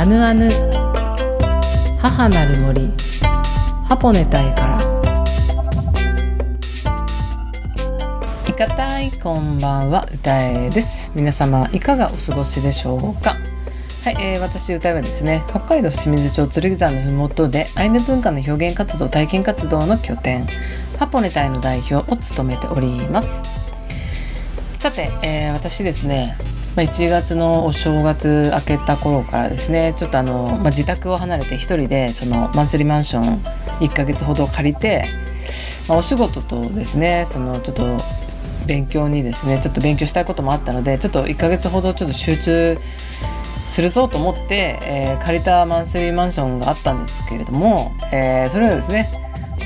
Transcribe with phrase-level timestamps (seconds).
[0.00, 0.48] アヌアヌ。
[2.00, 2.90] 母なる森。
[3.86, 4.80] ハポネタイから。
[8.48, 11.12] いかたいこんばんは歌えです。
[11.14, 13.36] 皆様いかがお過ごしでしょうか。
[14.04, 20.46] はい、えー、私歌はですね北海道清水町剣山のふもとでアイヌ文化の表現活動体験活動の拠点。
[20.98, 23.42] ハポネタイの代表を務めております。
[24.78, 26.38] さて、えー、私ですね
[26.80, 33.42] まあ、1月のお正月明けた頃からですねちょっとあの、まあ、自宅を離れて一人でそのマンスリーマンション
[33.80, 35.04] 1ヶ月ほど借りて、
[35.90, 37.98] まあ、お仕事とですねそのちょっと
[38.66, 42.78] 勉強にですねちょっと勉強したいこともあったのでちょっと1ヶ月ほどちょっと集中
[43.66, 49.06] するぞと思って、えー、借りたマンスリーマンションがあったんですけれども、えー、それがですね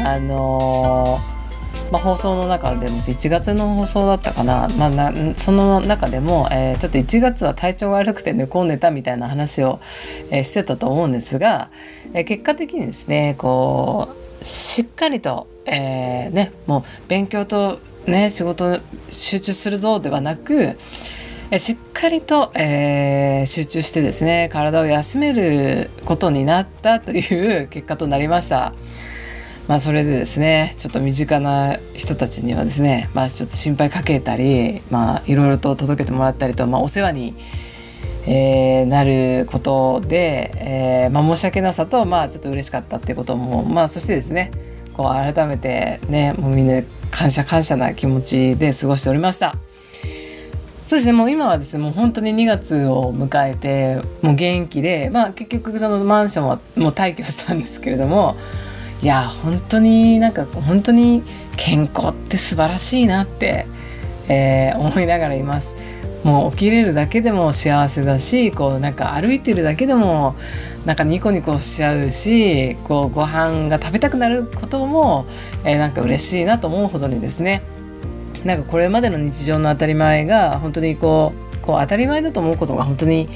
[0.05, 1.34] あのー
[1.95, 9.79] まあ、放送の中でも1月の放送だったかな,、まあ、なその中でも、えー、ちょっと1月は体調が悪くて寝込んでたみたいな話を、
[10.33, 11.70] えー、してたと思うんですが、
[12.12, 14.09] えー、結果的にですねこ
[14.42, 18.81] うしっかりと、えー、ね、もう勉強と、ね、仕事
[19.12, 20.77] 集中するぞではなく
[21.59, 28.72] しっかりと、えー、集中してですね体を休めることになったという結果となりました。
[29.69, 37.34] まあそれでですねちょっと身近な人たちにはですねまあちょっと心配かけたりまあいろいろと届けてもらったりと、まあ、お世話に、
[38.27, 44.51] えー、なることで、えーまあ、申し訳なさとまあちょっと嬉しかったっていうこともまあそしてですね
[44.93, 49.56] こう改めてねもうみんな感謝感謝な気持ちで過ごしておりました。
[50.87, 58.37] そうですねもう今はですねもう本当に2月を迎えてもう元気でまあ結局そのマンションはもう退去したんですけれども
[59.03, 61.23] いや本当になんか本当に
[61.56, 63.67] 健康って素晴らしいなって、
[64.28, 65.75] えー、思いながらいます。
[66.25, 70.34] もう起きれるだけでも幸せだしこうなんか歩いてるだけでも
[70.87, 75.27] なんかニコニコしちゃうしこうご飯が食べたくなることも、
[75.65, 77.62] えー、なんか嬉しいなと思うほどにですね
[78.43, 83.28] なんかこれまでの日常の当たり前が本当にこうこう当たり前だと思うことが本当に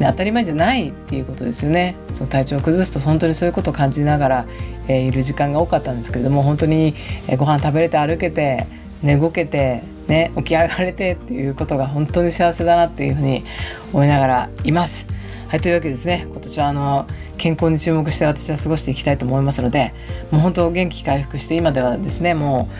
[0.00, 1.94] で当たり前じゃないっていうことですよね。
[2.14, 4.46] その体調を崩すと本当にそういうことを感じながら、
[4.88, 6.94] えー、いる時間が多かったんですけれども本当に、
[7.28, 8.66] えー、ご飯食べれて歩けて
[9.02, 13.44] 寝ごけて、ね、起き上がれてっていうことが本当に幸せだなっていうふうに
[13.92, 15.06] 思いながらいます。
[15.48, 16.24] はい、というわけですね。
[16.30, 17.06] 今年はあの
[17.36, 19.92] 健康に注目して私は過ごしていきたいと思いますので
[20.30, 22.70] もう本当元気回復して今ではですねも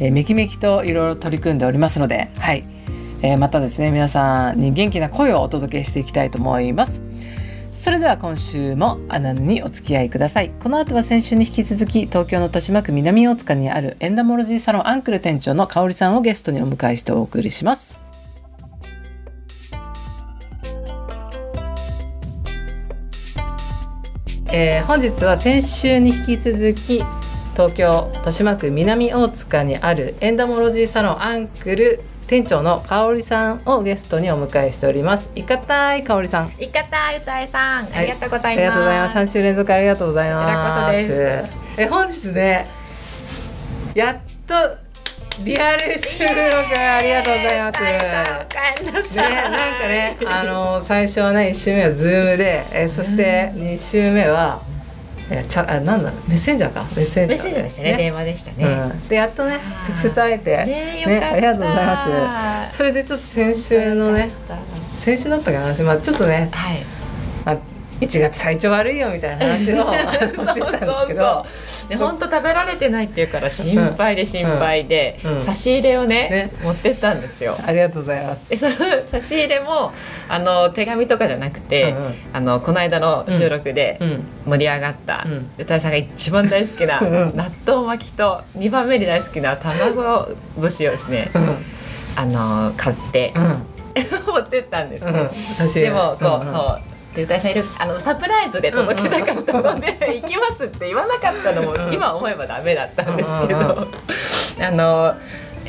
[0.00, 2.77] う、えー、めきめきといろいろ取り組んでおりますのではい。
[3.20, 7.02] えー、またですね皆さんに元気な声をお届けしていきたいと思います。
[7.74, 10.50] それでは今週もアナヌにお付き合いください。
[10.50, 18.00] この後は先週に引き続き東京の豊島区南大塚にあるエンダモロジーサロンアンクル店長の香里さんをゲストにお迎えしてお送りします。
[24.50, 27.04] えー、本日は先週に引き続き
[27.52, 35.30] 東京豊島区南大塚にあるエンダモロジーサロンアンクル店長の香里さんをゲストにお迎えしております。
[35.34, 36.52] いかたい香里さん。
[36.62, 39.14] いかたい歌えさん、はい、ありがとうございます、ありがとうございます。
[39.14, 40.44] 三週連続ありがとうございます。
[40.44, 41.80] こちらこそです。
[41.80, 42.66] え本日ね
[43.94, 44.16] やっ
[44.46, 44.54] と
[45.42, 46.34] リアル収録
[46.78, 49.16] ありがとうございます。
[49.16, 54.60] ね、なんかね、あの最初はね一週目はズームで、えそして二週目は
[55.30, 56.82] えちゃあなんだメッセンジャーか。
[56.96, 57.96] メッセンジャー、メッセンジャーでしたね。
[57.96, 59.58] 電話でしたね、うん、でやっとね
[59.88, 60.56] 直接会えて。
[60.56, 62.76] ねねありがとうございます。
[62.76, 64.30] それでちょっと先週のね
[64.90, 65.84] 先週だったかな。
[65.84, 66.78] まあちょっとね、はい、
[67.44, 67.56] まあ、
[68.00, 71.46] 1月体調悪いよみたいな話をしてたんですけど
[71.88, 75.36] で本当食べられてないっていうから心配で心配で、うん。
[75.36, 77.56] うん、差し入れをね、ね、持ってったんですよ。
[77.66, 78.50] ありがとうございます。
[78.50, 78.74] でその
[79.06, 79.92] 差し入れも
[80.28, 83.98] あの手紙とかじゃなくて、うんうん、あのこの間の収録で
[84.44, 90.28] 盛り上がった、うん、歌いさんが一番大好きな納豆巻きと2番目に大好きな卵
[90.58, 91.30] 寿司をですね、
[92.16, 93.32] あの買って、
[94.26, 95.04] 持ってったんです、
[95.74, 103.88] でもこう、そうで歌いさんいるあのサプライズで届けたかったので「行きます」って言わなかったのも今思えばダメだったんですけど
[104.60, 105.14] あの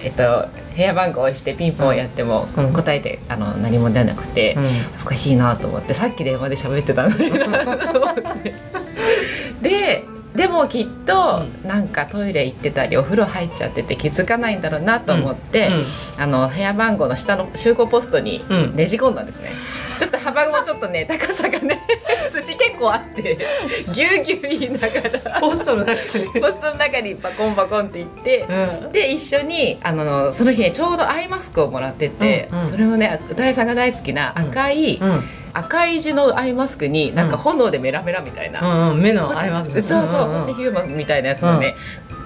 [0.03, 4.55] えっと部屋番号を押してピンポンやっても、答えてあの何も出なくて、
[5.01, 8.53] おかしいなと思ってさっき電話で喋ってたのになと思って。
[9.61, 10.05] で
[10.35, 15.71] でもきっと、なんかトイレ行ってたりお風呂入っちゃってて気づかないんだろうなと思って、
[16.17, 18.43] あの部屋番号の下の集合ポストに
[18.75, 19.51] ねじ込んだんですね。
[19.99, 21.77] ちょっと幅もちょっとね 高さがね
[22.31, 23.37] 寿司結構あって
[23.93, 25.41] ぎゅうぎゅう言いながら。
[25.41, 26.25] ポストの中に。
[26.39, 28.45] ポストの中にバコンバコンっていって、
[28.83, 35.23] うん、で一緒にあのその日ねちょうどアイマスクをもらってて、うんうん、それをね歌いさんが大好きな赤い、うん
[35.53, 39.81] 赤い字のアイマスクになんか炎でメラメラみたいな、うんうん、目のアイマスク。
[39.81, 41.75] そうそう、んんん星ヒューマンみたいなやつをね、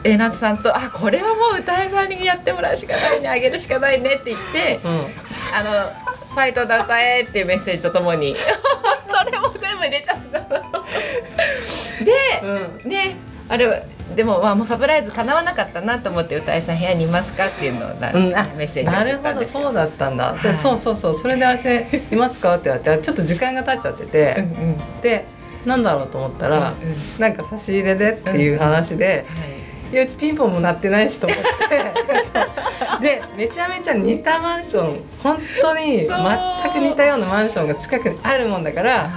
[0.03, 4.91] えなつさんと「あこれはもう歌いさんにやってもらうしかないねあげるしかないね」って言ってうん
[5.55, 5.89] 「あの
[6.29, 8.35] ファイトだ歌え」っていうメッセージとともに。
[9.07, 10.39] それも全部入れちゃった。
[12.03, 12.11] で、
[12.83, 13.15] うね
[13.47, 13.77] あれは
[14.15, 21.65] でもまあもうサプライズ叶わなかったなと思って歌いさん部屋にいますかっていうのをな、うん、あメッセージなるほどそうだったんだ、ではいそうそうそうそれで私
[22.11, 25.25] 「いますか?」って言われてちょっと時間が経っちゃってて、うんうんで
[25.65, 26.95] なんだろうと思ったら、うんうん。
[27.19, 29.25] なんか差し入れでっていう話で、
[29.93, 29.95] い。
[29.95, 31.43] やうちピンポンも鳴ってないしと思って。
[33.01, 39.09] でめちゃめちゃ似たマンション本当に全く似たようなマンションが近くにあるもんだから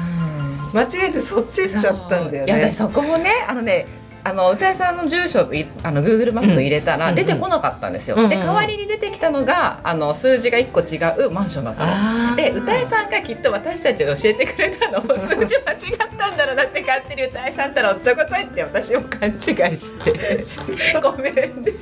[0.72, 3.86] 間違えてそっち行っちゃったんだよいやね私そこもねあのね
[4.26, 7.14] あの歌いさんの住所いあの Google マップ入れたらうん。
[7.14, 8.24] 出てこなかったんですよ、うん。
[8.24, 12.34] うんで代わりに出てきたのがあの数字が1個違うマンションだったの。
[12.34, 14.98] で歌いさんがきっと私たちに教えてくれたの。
[14.98, 20.98] を数字間違ったんだろうなって勝手に歌いさんったらおっちょこちょいって私も勘違いして。
[21.00, 21.72] ごめんね。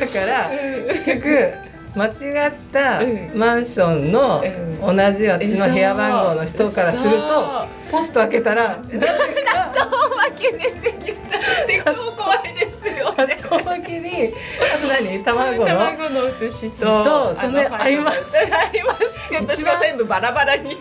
[0.00, 0.50] だから
[0.88, 1.52] 結局
[1.94, 3.30] 間違ったうん。
[3.38, 9.00] マンションのう同じ私の部屋番号の人からするとポスト開けたら 納
[9.74, 10.97] 豆巻き出てきた
[11.62, 13.38] って超怖いですよね。
[13.50, 14.32] おまけに
[14.74, 15.22] あと何？
[15.24, 15.66] 卵の？
[15.66, 18.18] 卵のお寿司とそうその合います。
[18.36, 19.18] 合います。
[19.40, 20.78] 私は全部バラバラに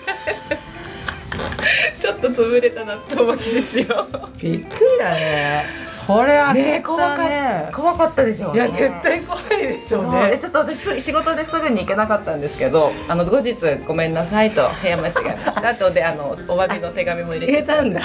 [1.99, 4.07] ちょっと潰れた納豆巻きですよ。
[4.41, 5.65] びっくりだね。
[6.07, 7.71] それはね怖かった。
[7.71, 10.29] 怖かったでしょうねいや絶対怖いでしょうね。
[10.31, 13.55] でちょっと私す仕事ですぐに行けなかったんですけどあの後日
[13.85, 15.91] ごめんなさいと部屋間違えましたと。
[15.91, 17.51] であのお詫びの手紙も入れて。
[17.51, 18.01] 入れたんだ。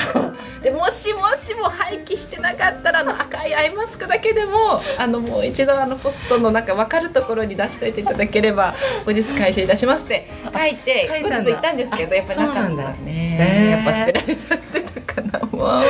[0.63, 8.75] でもしもしも廃棄してなかったらあの赤いアイマスクだけでもあのもう一度あのポストのなんか分かるところに出しておいていただければ
[9.05, 12.95] 後日回収いたしますって書いて後日行ったんですけどやっぱりなかったあ
[13.39, 15.41] やっぱ捨てられちゃってたかな。
[15.41, 15.85] もう本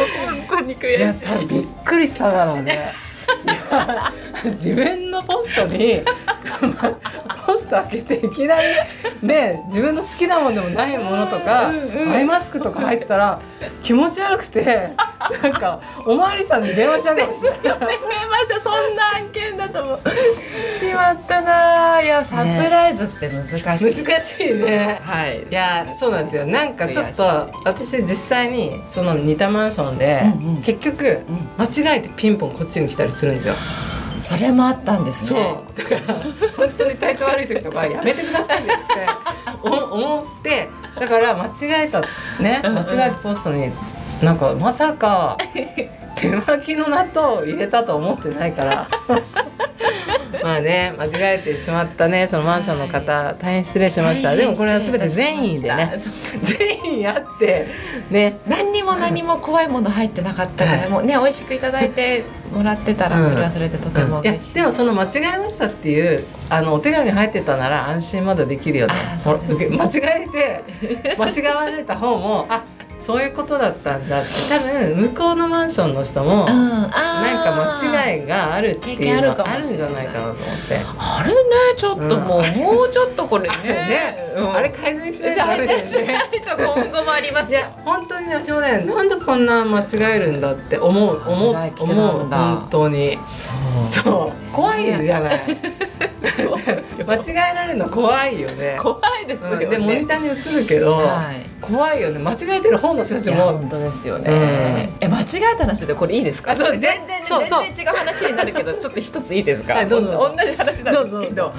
[0.49, 1.47] 当に悔しい。
[1.49, 2.93] びっくりしただろうね。
[4.45, 6.03] 自分のポストに
[7.83, 8.69] 開けていきなり
[9.23, 13.41] ね自分の好きなものでもないものとかアイマスクとか入ってたら
[13.83, 14.91] 気持ち悪くて
[15.43, 17.63] なんかおまわりさんに電話しちゃうかもしれない。
[18.33, 20.01] ましたそんな案件だと思う。
[20.73, 25.01] しまったないやサプライズって難しい、難しいね。
[25.03, 25.47] はい。
[25.49, 26.47] いやそうなんですよ。
[26.47, 30.63] なんかちょっと私実際にその似たマンションで、うんうん。
[30.63, 31.21] 結局
[31.59, 31.65] 間
[31.95, 33.55] 違えてピンポンこっちに来たりするんですよ
[34.23, 35.39] それもあったんですそう。
[35.39, 36.15] ねだから
[36.57, 38.71] 本当に体調悪い時とかやめてくださいって
[39.63, 42.01] 思ってだから間違えた
[42.41, 43.71] ね間違えたポストに
[44.23, 45.37] なんかまさか
[46.15, 48.87] 手巻きの納豆を入れたと思ってないから
[50.43, 54.35] まあね間違えてしまったねそのマンションの方大変失礼しました。
[54.35, 55.95] でもこれは全て善意でね。
[56.43, 57.69] 善意あって
[58.11, 58.39] ね。
[58.47, 63.29] 何にも何も怖いもの入ってなかったから、はいもうね美味しくいただいてもらってたらうん。
[63.29, 68.95] それはそれでとても嬉しい、でもその間違えましたっていうあのお手紙入ってたなら安心まだできるよね。
[69.19, 70.65] 間違えて
[71.19, 72.65] 間違われた方もあ
[73.05, 74.31] そういうことだったんだって。
[74.49, 80.37] 多分向こうのマンションの人も、うん、なんあか間い違いがあるっていうのあるんじゃないかなと思っ
[80.69, 80.81] て。
[80.99, 81.41] あれね
[81.77, 83.57] ちょっともう、もうちょっとこれね。
[83.65, 84.55] ね、うん。
[84.55, 86.21] あれ改善しないとダメだよしないね。
[86.45, 87.59] と今後もありますよ。
[87.59, 89.85] いや本当にね私もねなんでこんな間違
[90.17, 93.19] えるんだって思う思う思なんだう本当に。
[93.91, 94.53] そう。
[94.55, 95.41] 怖いじゃない
[97.07, 98.77] 間違えられるの怖いよね。
[98.81, 99.71] 怖いですよね、うん。
[99.71, 101.49] でモニターに映るけど、はい。
[101.61, 102.19] 怖いよね。
[102.19, 103.37] 間違えてる方の人たちも。
[103.53, 106.53] 本当ですよね、え間違えた話でこれいいですか？
[106.53, 107.65] あそう全然ねそうそう。
[107.65, 110.35] 全然違う話になるけどちょっと一ついいですか、はいどうぞ。
[110.37, 111.45] 同じ話なんですけど。
[111.45, 111.53] はい。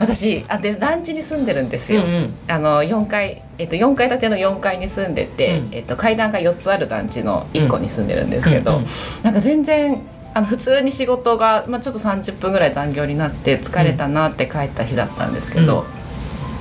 [0.00, 2.34] 私あで団地に住んでるんですよ、うんうん。
[2.46, 5.68] あの4階、えっと、4階建ての4階に住んでて、うん。
[5.72, 8.86] えっと、階段が4つある団地の1個に住んでるんですけど、うんうん。
[9.24, 10.00] なんか全然
[10.38, 15.84] あの普通に仕事が、まあ、ちょっと30分ぐらい残業になって疲れたなって帰った日だったんですけど、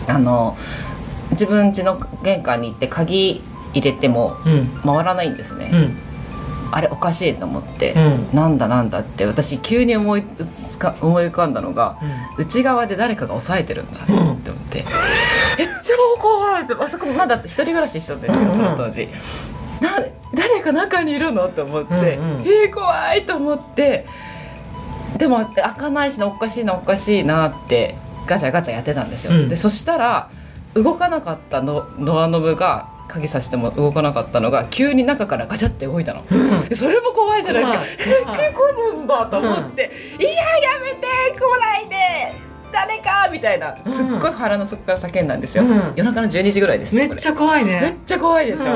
[0.08, 0.58] あの
[1.30, 3.44] 自分家の玄関に行って鍵
[3.74, 4.68] 入れてもうん。
[4.84, 5.98] 回らないんですね、うん。
[6.72, 8.36] あれおかしいと思って、うん。
[8.36, 10.24] なんだなんだって私急に思い
[10.72, 12.00] つか思い浮かんだのが、
[12.40, 14.84] 内側で誰かが押さえてるんだって思って、え
[15.84, 16.64] 超怖い。
[16.64, 19.06] ってあそこまだ一人暮らししてたんですけど、うんうんその当時。
[19.06, 19.12] な
[19.82, 21.48] 誰か中にいるの？
[21.48, 22.42] って思って、うんうん。
[22.42, 24.06] えー、怖いと思って。
[25.18, 27.96] でも開かないしなおかしいなおかしいなって
[28.28, 29.50] ガチャガチャやってたんですよ、うん。
[29.50, 30.30] でそしたら
[30.74, 36.24] 動かなかったのドアノブが鍵さしても動かなかったのが急に中からガチャって動いたの、
[36.68, 37.80] でそれも怖いじゃないですか。
[38.26, 38.38] 怖い。
[38.38, 38.50] 怖い。
[38.50, 41.08] え来るんだと思って、いややめて
[41.40, 41.96] 来ないで。
[42.70, 43.78] 誰かみたいな。
[43.90, 45.94] すっごい腹の底から叫んだんですよ、うん。
[45.96, 48.74] 夜中の12時ぐらいですよめっちゃ怖いこれめっねちゃ怖いでしょ、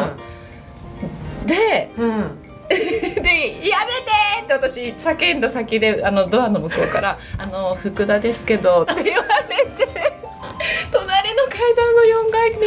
[1.45, 4.11] でうん、う んで「やめて!」
[4.43, 9.87] って私叫んだ先であのドアの向こうから「あの福田ですけど」って言われて
[10.91, 12.57] 隣の階段の4階に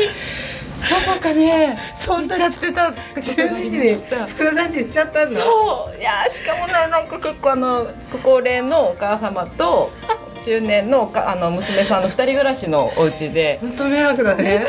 [0.90, 4.26] まさかねそんなちゃってたってことがあ12り時にました。
[4.26, 5.98] 福田さんち行っちゃったんだそう。
[5.98, 9.90] いやしかもねなんか結構あのご高齢のお母様と
[10.44, 13.58] 中年のおかあの娘さんの2人暮らしのお家で。
[13.62, 14.66] 本当迷惑だね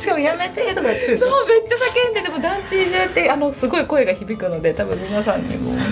[0.00, 1.18] しかもやめてとか言ってる。
[1.18, 5.72] そうめっちゃ叫んででも団地中ってあのすごい声が響くので多分皆さんにも。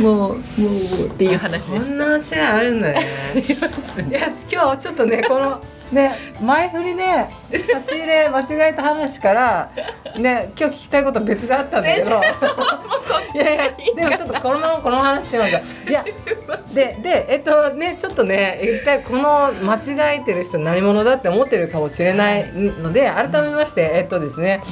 [0.00, 3.06] もうもうっていう話でしそんな間違いあるんだね。
[3.34, 7.02] た いや今日ちょっとねこのね前振りで
[7.50, 9.70] 差し入れ間違えた話から
[10.18, 12.06] ね今日聞きたいこと別があったんだけど。
[12.06, 13.38] 全然い。
[13.38, 16.04] やいやでもちょっとこのままこの話しま すいや
[16.74, 24.62] ででえっとねちょっとね一回この間違えてる人何者だって思ってるかもしれないので改めましてえっとですね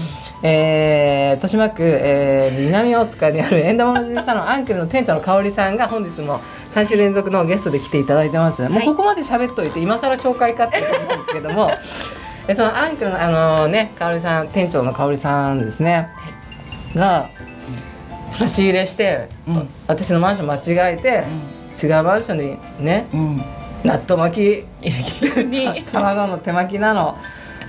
[0.42, 6.40] えー、豊島区、えー南大塚にある円玉のじサロンアンクルの店長の香織さんが本日も
[6.74, 11.70] 3週連続のゲストで来ていただいてます、もうここまで喋っといて今更紹介かってなんですけども。
[12.46, 16.10] えそのアンクルのあのね香織さん店長の香織さんですね、
[16.94, 17.30] が
[18.30, 19.68] 差し入れして、うん。
[19.86, 21.24] 私のマンション間違えて、
[21.82, 23.40] 違うマンションにねうん。
[23.84, 27.16] 納豆巻きに卵の手巻きなの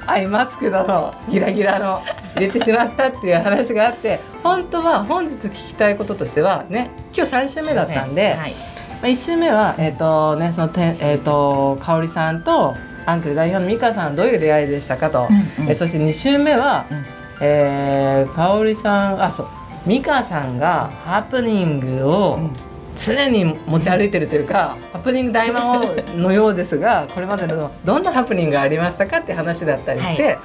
[0.08, 2.02] アイマスクだのギラギラの
[2.36, 8.54] 入れてしまったっていう話があって本当は本日聞きたいこととしてはね今日3週目だったんで、はい。
[8.54, 15.72] まあ、1週目はえっ、とねそのてんえっ、と香織さんとアンクル代表の美香さんどういう出会いでしたかと、うんうん。
[15.72, 17.06] えそして2週目は、うん。
[17.42, 19.48] えー香織さんあそう
[19.88, 22.52] 美香さんがハプニングをうん。
[22.98, 30.34] 常に持ち歩いてるというか、ハプニング大魔王のようですが これまでのどんなハプニングがありましたかって話だったりして、はい。
[30.34, 30.38] っ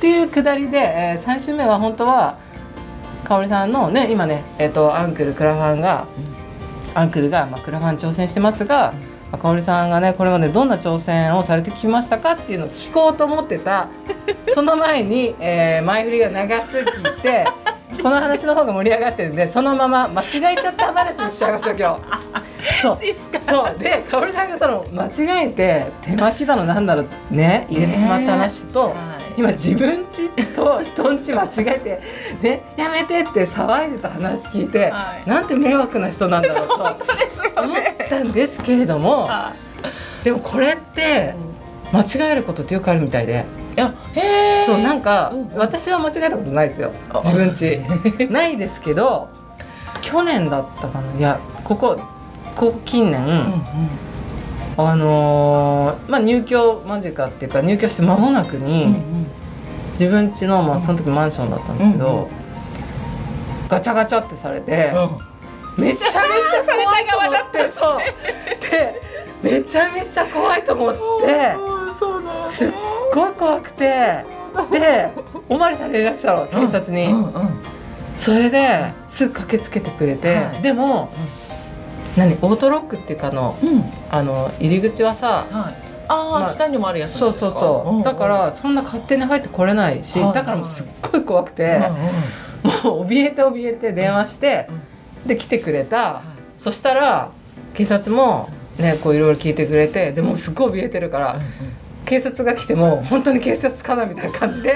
[0.00, 2.34] ていうくだりで、え3週目は本当は
[3.24, 6.06] 香織さんのね今ね、えー、とアンクルクラファンが、
[6.94, 13.88] アンクルが、まあ、クラファン挑戦してますが、まあ、香織さんがねこれまでどんな挑戦をされてきましたかっていうのを聞こうと思ってた。
[14.54, 17.44] その前に、えー前振りが長すぎて
[18.02, 22.00] この話の方が盛り上がってるんでそのまま間違えちゃった話にしちゃいましょう今日。
[22.82, 22.98] そう。
[23.48, 23.78] そう。
[23.78, 28.92] で香織さんがその間違えて手巻きだのなんだろうね入れてしまった話と、はい。
[29.36, 32.00] 今自分家と人ん家間違えて
[32.40, 35.28] ねやめてって騒いでた話聞いて、はい。
[35.28, 36.76] なんて迷惑な人なんだろうと。
[36.78, 37.76] 本当ですよ思っ
[38.14, 39.52] ねたんですけれどもあ
[40.24, 41.34] でもこれって
[41.92, 43.44] 間違えることってよくあるみたいで
[43.76, 45.58] いやへえそうなんかうんうん。
[45.58, 47.20] 私は間違えたことないですよあ。
[47.24, 49.28] 自分家 ないですけど
[50.02, 51.18] 去年だったかな。
[51.18, 51.96] いやここ
[52.54, 53.42] ここ近年、うんうん。
[54.78, 59.26] あのーまあ入居間近っていうか入居して間もなくに、うん
[59.98, 62.26] 自分家のまあその時マンションだったんですけど、うんう
[63.70, 65.25] ガチャガチャってされて、うん
[65.76, 67.98] めちゃめちゃ怖いと思ってそう。
[68.70, 69.02] で
[69.42, 71.56] めちゃめちゃ怖いと思って。
[72.50, 72.70] すっ
[73.14, 74.24] ごい怖くて。
[74.72, 75.10] で
[75.48, 77.60] おまりさんに連絡したの警察に、うんうん。
[78.16, 80.62] それですぐ駆けつけてくれて、はい。
[80.62, 81.12] でも、
[82.16, 83.84] 何オートロックっていうかあのうん。
[84.10, 85.74] あの入り口はさはい。
[86.08, 90.32] ああ、まあ下にもあるやつそうそうそう、だからそんな勝手に入ってこれないし、はい。
[90.32, 91.80] だからもうすっごい怖くて、
[92.62, 94.68] もう怯えて怯えて電話して、
[95.26, 96.22] で来てくれた、
[96.58, 97.30] そしたら
[97.74, 101.40] 警察もねこういろいろ聞いてくれてでもうすっごい怯えてるから、
[102.04, 104.70] 警察が来ても本当に警察かなみたいな感じで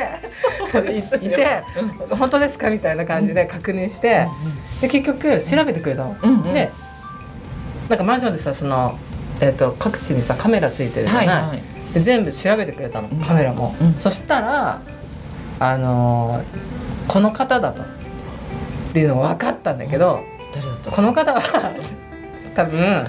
[0.93, 1.63] い いて
[2.11, 4.27] 本当ですかみたいな感じで確認して、
[4.81, 6.17] で結局調べてくれたの。
[6.21, 6.43] うんうん。
[6.43, 6.71] で
[7.89, 8.97] なんかマンションでさその、
[9.41, 11.63] えー、と各地にさカメラついてるじゃない、はいはい。
[11.95, 13.19] で全部調べてくれたのうん。
[13.21, 13.95] カメラも、うん。
[13.95, 14.81] そしたら
[15.59, 17.83] あのーこの方だと。
[17.83, 20.25] っていうのが分かったんだけど、
[20.89, 21.41] この方は
[22.55, 23.07] 多分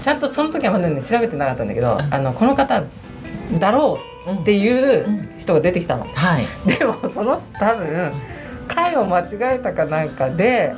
[0.00, 2.82] ちゃんとその時はまだね調べてなかったんだけど、あのこの方
[3.58, 6.04] だろうっていう人が出てきたの。
[6.04, 6.44] はい。
[6.66, 8.12] でもその人多分
[8.68, 10.74] 回を間違えたかなんかで、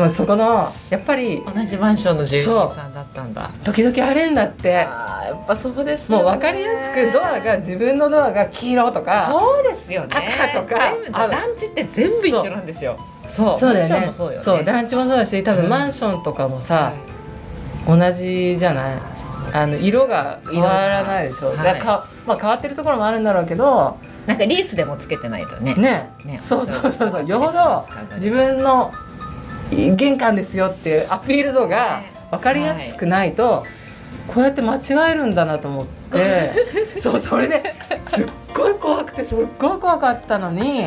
[0.00, 3.50] まあ、そこのやっぱり同じマンションの住人さんだったんだ。
[3.64, 4.84] 時々あるんだって。
[4.84, 10.08] あーやっぱそうですもう分かりやすくドアが自分のドアが黄色とかそうですよね。
[10.10, 12.98] 赤とか全部あランチって全部一緒なんですよ。
[13.28, 13.58] そう。
[13.58, 13.74] そう。
[13.74, 14.06] だよね。
[14.06, 14.26] もそ
[14.60, 16.92] う団地もそうだし多分マンションとかもさ、
[17.86, 18.98] 同じじゃない？
[19.52, 21.56] あの色が変わらないでしょ、はい。
[21.58, 25.74] だかまあ、変わってるところもあるんだろうけどなんかリースでもつけてないとね。
[25.74, 26.10] ね。
[26.24, 26.38] ね。
[26.38, 27.26] そうそうそうそう。
[27.26, 27.84] よほど
[28.16, 28.92] 自分の
[29.70, 33.64] 玄関ですよっていうアピール度が分かりやすくないと、
[34.26, 36.50] こうやって間違えるんだなと思って。
[37.00, 40.86] そうそれですっごい怖くてすっごい怖かったのに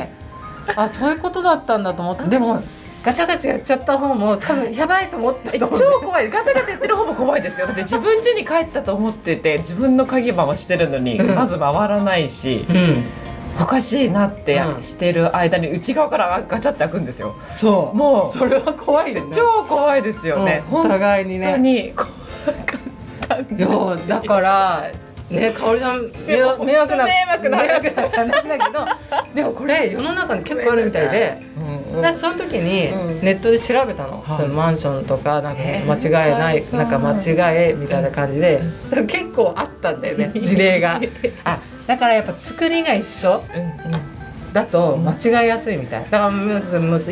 [0.75, 2.23] あそういうことだったんだと思って。
[2.29, 2.61] でも
[3.03, 5.67] ガチャガチャやっちゃった方も多分やばいと思った超
[6.01, 6.29] 怖い。
[6.29, 7.67] ガチャガチャやってる方も怖いですよ。
[7.67, 13.03] だって自分家に帰ったと思ってて自分の鍵番をしてるのに、まず回らないし、うん、
[13.61, 17.35] おかしいなってしてる間に内側からガチャって開くんですよ。
[17.53, 17.97] そう。
[17.97, 19.35] もうそれは怖いよね。
[19.35, 21.45] 超怖いですよね、お互いにね。
[21.45, 22.11] 本当に怖か
[22.53, 23.97] ったんですよ。
[24.07, 24.91] だから
[25.29, 28.85] ね、かおりさん迷惑迷惑な迷惑な話だけど
[29.33, 31.41] でもこれ世の中に結構あるみたいで、
[31.91, 32.91] うんうん、その時に
[33.21, 40.99] ネットで調べたの、うん、そのマンションとかなんか間違いない、なんか間違えみたいな感じでそれ結構あったんだよね 事例が。
[41.45, 43.61] あだからやっぱ作りが一緒、うん。
[43.61, 44.13] うん
[44.53, 46.03] だと間違いやすいみたい。
[46.03, 46.61] だからもう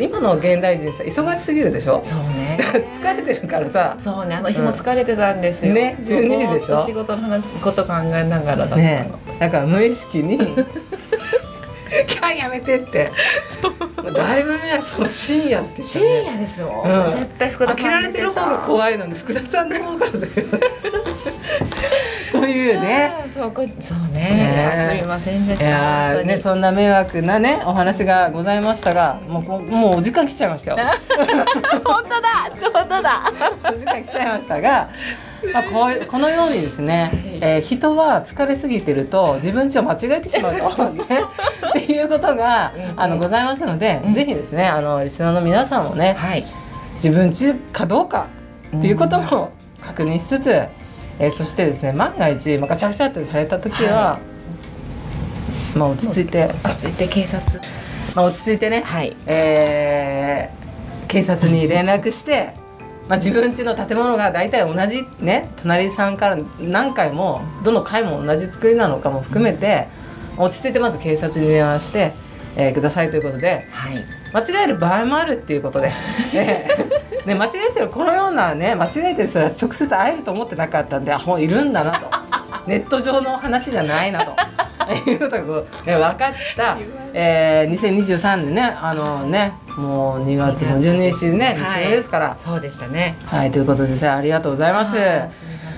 [0.00, 2.56] 今の現代人さ忙しすぎるでしょそうね。
[3.02, 3.96] 疲れてるからさ。
[3.98, 10.38] そうねあの日も疲れてたんですよ、ね12時でしょ仕事の話こと考えながらだったの、ね、だから無意識に。
[12.06, 13.10] キャやめてって。
[13.46, 14.12] そう。
[14.12, 20.10] だいぶ目はそう深夜って、ね、深夜ですもん、うん、絶対福田開けられてる方が怖いのに福田さんの方から
[22.62, 23.10] というね。
[23.28, 30.76] そうこそうね、ね、すみませんでしたねそんな迷惑なねお話がございましたがもうもうお時間来ちゃいましたよ。
[31.84, 33.24] 本当だちょうどだ。
[33.64, 34.90] お時間来ちゃいましたが
[35.52, 46.44] まあ、こうこのようにですね、えー、人は疲れすぎてると自分ちを間違えてしまうと、ね、 っていうことが、あのございますので、うん、ぜひですねあのリスナーの皆さんもね、はい、
[46.94, 48.26] 自分ちかどうか
[48.76, 49.50] っていうことも
[49.80, 50.62] 確認しつつ、
[51.22, 54.20] えー、そしてですね万が一、まあ、ガチャガチャってされた時は、は
[55.76, 56.50] い、まあ、落ち着いて。
[56.64, 57.60] 落ち着いて警察、
[58.16, 62.60] まあ、落ち着いてね、はい、えー、警察に連絡して
[63.08, 69.88] まあ、自分家の建物が大体同じね隣さんから何回もどの階も同じ作りなのかも含めて
[70.38, 72.12] 落ち着いてまず警察に電話して、
[72.56, 75.90] えー、くださいということで、はい、間違える場合もあるっていうことで、
[76.32, 76.68] ね
[77.26, 82.10] ね、間違えてるこのようなね間違えてる人は直接会えると思ってなかったんであもういるんだなと。
[82.66, 84.36] ネット上の話じゃないなと。
[85.10, 85.52] いうことがこ
[85.84, 86.76] う、ね、分かった、
[87.14, 93.16] えー、2023年ねあのねもう2月の12日ね一緒ですから、はい、そうでしたね。
[93.24, 94.96] はいということでありがとうございます。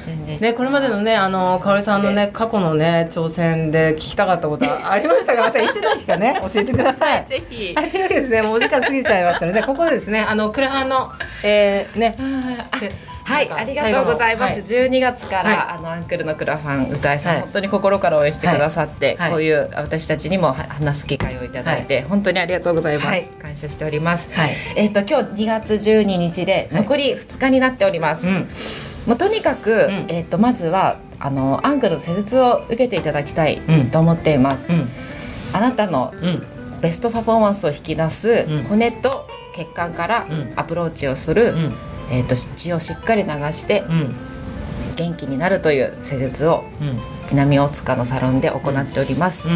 [0.07, 7.25] ね、これまでのねあのかおりさんのね過去のね挑戦で聞きたかったことありましたがまたいつの日かね 教えてください。
[7.27, 7.75] ぜひ。
[7.75, 11.12] はいというわけですねもうお時間過ぎちゃいましたのでここでですねあのクラファンの、
[11.43, 12.12] えー、ね。
[13.25, 24.31] はいありがとうございます、はい、12月から、はい、あのアンクルのクラファン歌いさん、はい、本当に心から応援してくださって、はい、こういう私たちにも話す機会をいただいて、本当にありがとうございます、感謝しております、
[24.77, 28.49] えっ、ー、と今日2月12日で残り2日になっております、うん、
[29.07, 33.61] もうとにかく、うん、えっ、ー、とまずはあのアンクルの施術を受けていただきたい
[33.93, 34.88] と思っています、うん、
[35.53, 36.12] あなたの
[36.81, 41.55] ベストパフォーマンスを引き出す骨と血管からアプローチをする、
[42.11, 43.85] えーと、血をしっかり流して、
[44.97, 46.64] 元気になるという施術を、
[47.31, 49.49] 南大塚のサロンで行っております。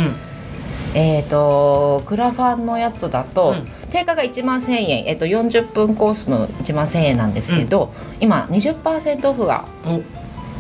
[0.95, 3.55] えーと、クラファンのやつだと、
[3.91, 9.65] 定価が1万1000円、えーと、40分コースの1万1000円なんですけど、今20%オフが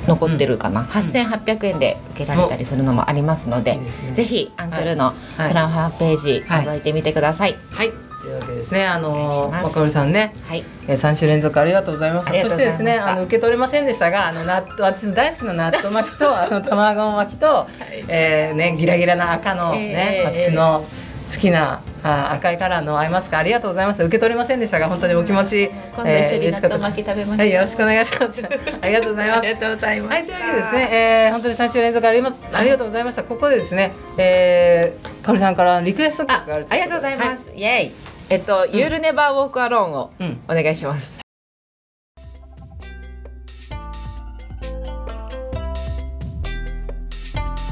[0.06, 7.56] 残ってるかな、うん、8800円で受けられたりするのもありますので、うん、ぜひアンクルのクラファンページ覗いてみてください。
[7.72, 8.84] はい、はいというわけですね。
[8.84, 12.28] あのまかおりさんね、はい、え三週連続ありがとうございます。
[12.28, 20.84] そしてですね、あの受け取れませんでしたが、あの納豆私の大好きな納豆巻きとあの卵巻きと、はい、えー、ねギラギラな赤のね、えー、私の
[21.32, 24.02] 好きなあ赤いカラーのアイマスクありがとうございます。
[24.02, 28.42] 受け取れませんでしたが本当にお気持ち、今度一緒に納豆巻き食べましょう、はい、よろしくお願いします。
[28.80, 29.38] ありがとうございます。
[29.38, 30.12] ありがとうございます。
[30.12, 33.22] はいというわけでですね、えー、本当に三週連続ありますありがとうございました。
[33.24, 37.50] ここでですね、えー、かおりさんからリクエスト曲があるありがとうございます。
[37.54, 37.92] イエイ。
[38.30, 40.10] えっと、ゆるネバーウォークアローンを
[40.48, 41.18] お願いします。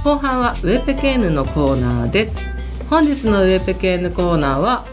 [0.03, 2.56] 後半はウェペケーヌのコーナーです。
[2.89, 4.85] 本日のウェペケーヌコーナーは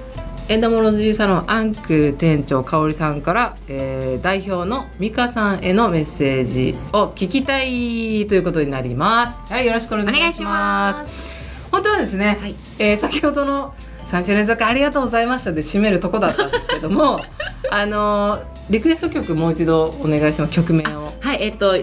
[0.49, 9.53] エンダモロジーサロンアンクル店長香織さんから、えー、代表の美香さんへのメッセージを聞きたいということになります。
[9.53, 11.69] はい、よろしくお願いします。
[11.71, 13.75] 本当はですね、はい、えー、先ほどの
[14.09, 17.19] 3週連続ありがとうございましたで締めるとこだったんですけども
[17.71, 21.13] あのリクエスト曲もう一度お願いします曲名を。
[21.19, 21.75] はいえっと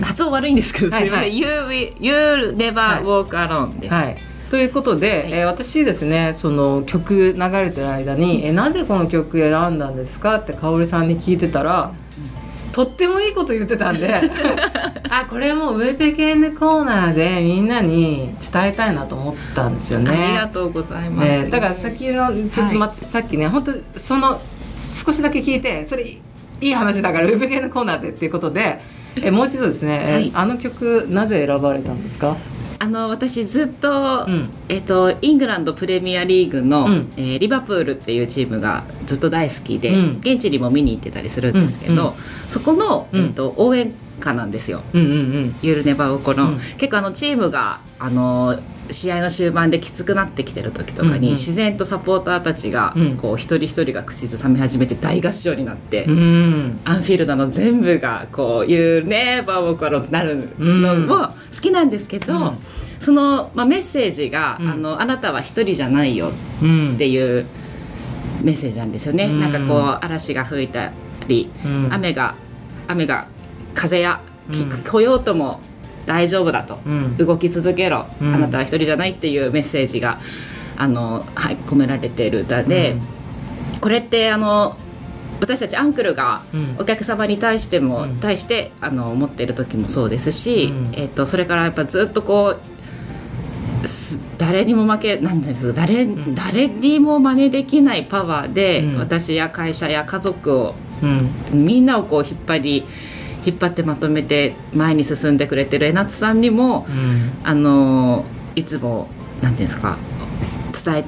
[0.00, 1.46] 発音悪いんですけど、すみません「You,
[1.98, 2.14] you
[2.56, 11.92] Never Walk Alone」です、はいということで、はい、えー、私ですねその曲流れてる間に「えなぜこの曲選んだんですか?」って香織さんに聞いてたら、
[12.72, 14.08] とってもいいこと言ってたんで
[15.10, 20.10] あこれもウェペケンコーナーでみんなに伝えたいなと思ったんですよね。
[20.10, 21.28] ありがとうございます。
[21.28, 24.40] ね、だからさっきのちょっと、ま、さっきね本当その
[25.04, 26.20] 少しだけ聞いてそれい
[26.60, 28.80] い話だからウェペケンコーナーでっていうことで
[29.16, 32.36] えもう一度ですね、はい、あの曲なぜ選ばれたんですか？
[32.80, 34.26] あの私ずっと,、
[34.68, 42.08] えーと、イングランドプレミアリーグの、うん、えー、リバプールっていうチームがずっと大好きで、うん、現地にも見に行ってたりするんですけど、うん。
[42.08, 42.14] うん、
[42.48, 48.58] そこの、えーと、応援歌なんですよ「うんうんうん、ゆるねばうこの」結構あのチームがあの
[48.90, 62.52] 試合の終盤できつくなってきてる時とかに、自然とサポーターたちが、こう一人一人が口ずさみ始めて大合唱になって、うん、アンフィールドの全部がこういうねバーボコロになるのも好きなんですけど、うん、
[62.98, 66.28] その、まあ、メッセージが、あの「あなたは一人じゃないよ」
[66.94, 67.46] っていう
[68.42, 69.28] メッセージなんですよね。
[69.28, 70.92] なんかこう嵐が吹いた
[71.26, 71.50] り、
[71.90, 72.34] 雨が
[72.86, 73.26] 雨が
[73.74, 74.20] 風や
[74.84, 75.60] 来ようとも
[76.08, 80.18] 大丈夫だと、うん、動き続けろ、うん、あなたは一人じゃないっていうメッセージが
[80.78, 82.92] あの、はい、込められている歌で、
[83.74, 84.78] うん、これってあの
[85.38, 86.40] 私たちアンクルが
[86.78, 92.60] お客様に対しても、対してあの思っている時もそうですし、えーと、それからやっぱずっとこう
[94.36, 100.74] 誰にも負けなんです誰,、誰にも真似できないパワーで、私や会社や家族を、
[101.52, 102.84] みんなをこう引っ張り
[103.48, 109.08] 引っ張ってまとめて前に進んでくれてる江夏さんにも、うん、あのいつも
[109.42, 109.96] 何ていうんですか
[110.84, 111.04] 伝え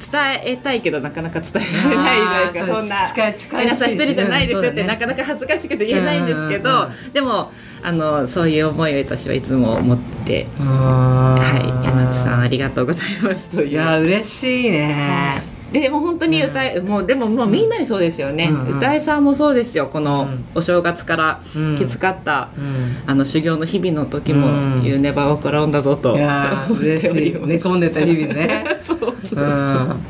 [0.00, 2.74] 伝えたいけどなかなか伝えられないじゃないですか。
[2.74, 11.38] そんな皆さん一人じゃないですよって、ね、なかなか恥ずかしくて言えないんですけど、でもあのそういう思いを私はいつも持っては
[11.82, 15.42] い柳さんありがとうございますといや嬉しいね、
[15.72, 19.86] でも本当に歌い、うん、もうでももうみんなにそうですよね、うんうん、歌いさんもそうですよ。
[19.86, 21.40] このお正月から
[21.78, 24.48] きつかった、うん、あの修行の日々の時も
[24.82, 27.32] 「You never walk around だぞと」いや嬉しい。
[27.34, 28.64] 寝込んでた日々ね。
[28.82, 30.00] そうそうそう、うん。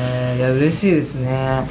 [0.00, 1.66] えー、いや嬉しいですね。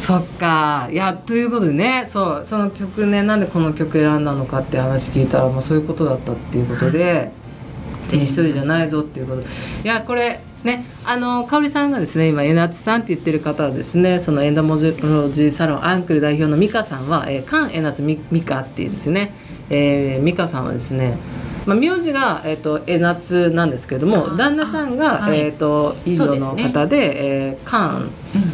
[0.00, 0.88] そっか。
[0.90, 7.30] いやということでねそうその曲ねなんでこの曲選んだのかって話聞いたら、まあ、そういうことだったっていうことで
[8.10, 9.42] 「一人じゃないぞ」っていうこと。
[9.42, 9.44] い
[9.84, 19.34] やこれね、あの香織さんがですね今えなつさんって言ってる方はですねそのエンダモジロジーサロンアンクル代表の美香さんは、えー、カンエナツミミカっていうんですよね、
[19.70, 21.18] えー、美香さんはですね
[21.66, 27.12] まあ、名字が、えーと、えなつなんですけれども旦那さんが、はい、えーと、インドの方で、ね。
[27.14, 28.10] えー、カン、うん、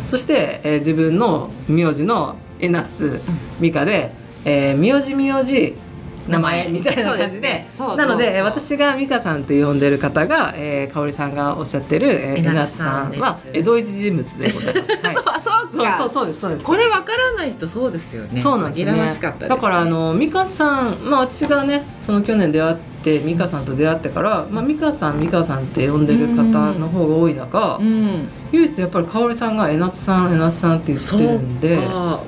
[0.09, 3.21] そして、えー、自分の名字のえなつ
[3.61, 4.13] 美香で、
[4.45, 5.75] えー、名字名字
[6.29, 15.19] 名前みたいな感じでなので私が美香さんと呼んでる方が、えー、香織さんがおっしゃってる、えー、えなさんは江戸一人物でございます。
[15.79, 16.65] はい、そうそうそうですそうです。
[16.65, 18.41] これわからない人そうですよね。
[18.41, 19.39] そうなんですね。
[19.49, 31.79] だからあの美香さんまあ私がねその去年出会ってって美香さんと出会ってから、まあ、美香さん美香さんって呼んでる方の方が多い中、うん、唯一やっぱり香織さんが「えなつさんえなつさん」って言ってるんで。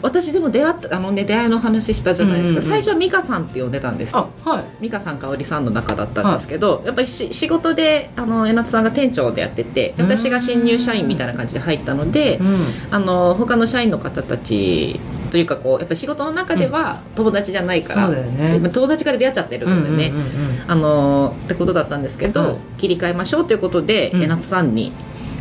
[0.02, 24.92] 私でも出会ったあの、ね、出会いの話したじゃないですか、うんうん、最初は美香さんって呼んでたんですよ、はい、美香さん香織さんの中だったんですけど、はい、やっぱりし仕事であのえなつさんが店長でやってて私が新入社員みたいな感じで入ったので、うん、あの他の社員の方たちというかこうやっぱ仕事の中では友達じゃないから、うんね、友達から出会っちゃってるのでね、うんうんうんうん、あのってことだったんですけど、切り替えましょうということで、えなつさんに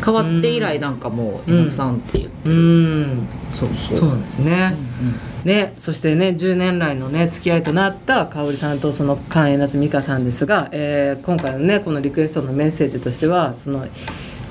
[0.03, 3.97] 変わって以来なんかもうえなつさんって言って、うん、そうそう。
[3.97, 5.29] そうなんですね、うんうん。
[5.43, 13.85] ね、そしてね10年来のね付き合いとなった香織さんとその菅江夏美香さんですが、えー、今回のねこのリクエストのメッセージとしてはその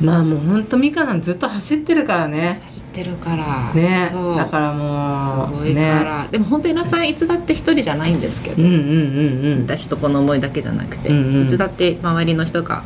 [0.00, 2.60] まあもう本当美香さんずっと走ってるからね。
[2.62, 3.72] 走ってるから。
[3.74, 4.08] ね。
[4.36, 12.82] だからもうすごいから、ね、でも本当に夏さんいつだって一人じゃないんですけど、うんうんうんうん、私とこの思いだけじゃなくて、うんうん、いつだって周りの人が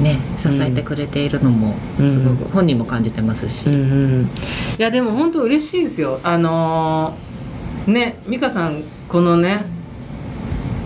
[0.00, 1.74] ね支えてくれているのも
[2.06, 3.76] すごく本人も感じてますし、うんう
[4.22, 4.28] ん、い
[4.78, 6.20] やでも本当嬉しいですよ。
[6.22, 9.64] あのー、ね美香さんこのね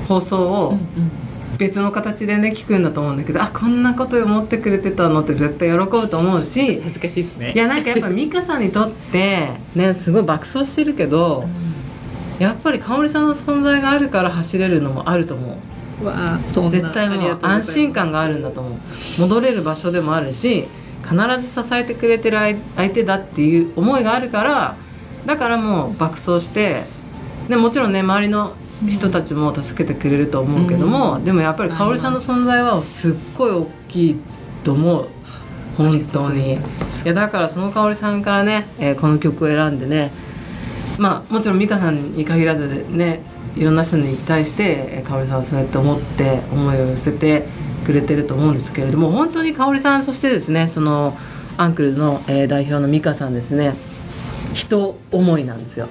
[0.08, 1.19] 放送を、うんうん
[1.60, 7.52] 別の形でね聞くんだと思うんだけどあこんなこと思ってくれてたのって絶対喜ぶと思うし恥ずかしいですね。
[7.54, 15.58] いやなんかやっぱ美香さんにとってねすごい爆走してるけど、うん、やっぱり香織さんの存在があるから走れるのもあると思
[16.02, 16.06] う。
[16.06, 19.20] わそ絶対もう安心感があるんだと思う。
[19.20, 20.64] 戻れる場所でもあるし
[21.02, 22.38] 必ず支えてくれてる
[22.76, 24.76] 相手だっていう思いがあるから
[25.26, 26.84] だからもう爆走して
[27.48, 28.54] でもちろんね周りの
[28.88, 34.20] 人たちも助けてくれると思うけども、うん、でもやっぱり香織さんの存在はすっごい大きい
[34.64, 35.08] と思う。
[35.76, 36.54] 本当に。
[36.54, 36.58] い
[37.04, 40.10] やだからその香織さんからね、えー、この曲を選んでね
[40.98, 43.22] まあもちろん美香さんに限らずね
[43.56, 47.46] いろんな人に対して香織さんはそうやって思って思いを寄せて
[47.84, 51.16] くれてると思うんですけれども本当に香織さんそしてですねその
[51.56, 53.74] アンクルの、えー、代表の美香さんですね
[54.52, 55.88] 人思いなんですよ。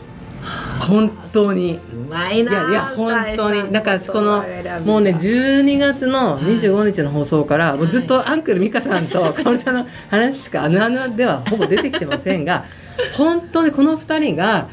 [0.89, 1.79] 本当に。
[1.93, 3.71] うまいないやいや本当に。
[3.71, 4.43] だからこの
[4.85, 12.65] もうね12月の25日の放送から、もうずっとアンクル美香さんと 香織さんの話しかあのあのではほぼ出てきてませんが
[13.15, 14.67] 本当にこの2人が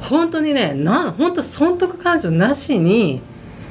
[0.00, 3.20] 本当にねなん本当損得感情なしに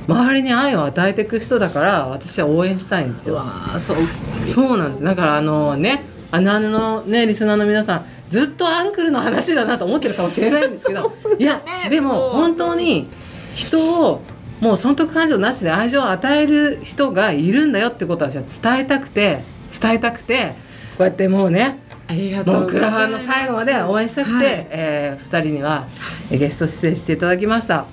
[0.07, 3.43] 周りに愛を与えていく人だから私は応援したいんですよ。
[3.77, 3.97] そう
[4.45, 5.03] そうなんです。
[5.03, 11.13] だからあのねあのあのねリスナーの皆さんずっとアンクルの話だなと思ってるかもしれないんですけど。
[11.39, 13.07] いやでも本当に
[13.55, 14.21] 人を
[14.61, 18.43] もう損得感情なしで愛情を与える人がいるんだよってことは私は
[18.75, 19.39] 伝えたくて
[19.79, 20.53] 伝えたくて
[20.97, 21.79] こうやってもうね
[22.45, 25.85] もうクラファンの最後まで応援したくて、はい、えー、2人には
[26.31, 27.85] ゲスト出演していただきました。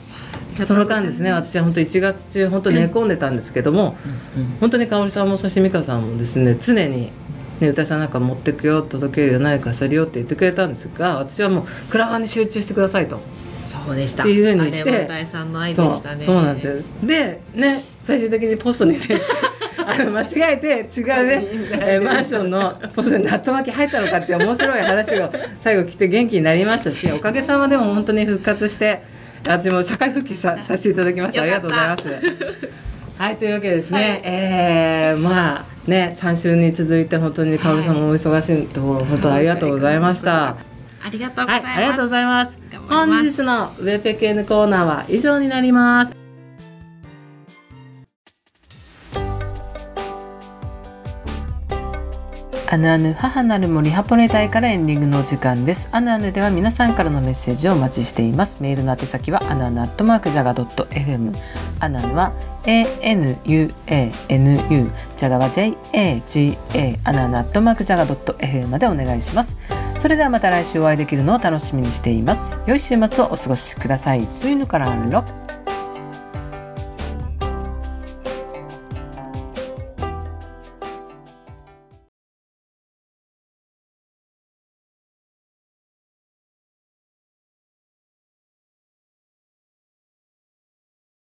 [0.64, 3.96] その間ですね私は本当1月中本当寝込んでたんですけども、
[4.36, 7.10] うんうん、本当に香織さんもそして美香さんもですね常に
[7.60, 13.20] ね、歌さんなんか持ってくよ届けるよ何かするよって言ってくれたんですが私はもうクラファンに集中してくださいと。
[13.64, 14.24] そうでした。
[14.24, 16.20] っていうふうにしてさんの愛でしたね。
[16.20, 16.66] そうなんです。
[16.66, 18.98] よでね最終的にポストにね
[19.86, 29.02] あの間違えて違うね、えー、マンションのポストに納豆巻き入ったのかって面白い話が最後来て元気になりましたしおかげさまでも本当に復活して
[29.46, 31.42] 私も社会復帰ささせていただきました。
[31.42, 32.04] ありがとうございます。
[33.18, 40.56] はいというわけですね、はい、えー、まあね3週に続いて本当にかおりさんもお忙しいところ本当ありがとうございました。
[41.04, 41.66] ありがとうございます。
[41.66, 42.58] はい、ありがとうございます。
[42.88, 46.23] 本日のウェペケンコーナーは以上になります。
[52.74, 55.88] アヌアヌ母なる森ハポネ隊からエンディングのお時間です。
[55.92, 58.60] アヌアヌでは皆さんからのメッセージをお待ちしています。
[58.64, 61.36] メールの宛先はアヌアヌアットマークジャガドット FM。
[61.78, 62.32] アヌアヌは
[62.64, 69.56] ANUANU ジャガは JAGA アヌアヌアットマークジャガドット FM までお願いします。
[70.00, 72.58] それではまた来週お会いできるのを楽しみにしています。
[72.66, 74.24] 良い週末をお過ごしください。
[74.24, 75.24] スイヌからロ